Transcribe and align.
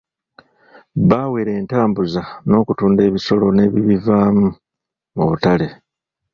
Baawera 1.09 1.51
entambuza 1.59 2.21
n'okutunda 2.47 3.01
ebisolo 3.09 3.45
n'ebibivaamu 3.51 4.47
mu 5.15 5.23
butale. 5.29 5.67